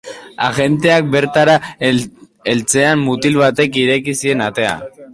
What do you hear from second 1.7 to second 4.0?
heltzean, mutil batek